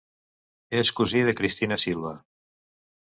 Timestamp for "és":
0.79-0.89